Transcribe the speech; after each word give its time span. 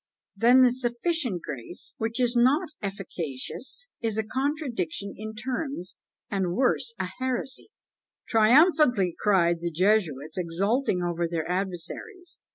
"Then 0.35 0.63
the 0.63 0.71
sufficient 0.71 1.43
grace, 1.43 1.93
which 1.99 2.19
is 2.19 2.35
not 2.35 2.69
efficacious, 2.81 3.85
is 4.01 4.17
a 4.17 4.23
contradiction 4.23 5.13
in 5.15 5.35
terms, 5.35 5.95
and 6.31 6.55
worse, 6.55 6.95
a 6.97 7.05
heresy!" 7.19 7.69
triumphantly 8.27 9.13
cried 9.19 9.59
the 9.59 9.69
Jesuits, 9.69 10.39
exulting 10.39 11.03
over 11.03 11.27
their 11.27 11.47
adversaries. 11.47 12.39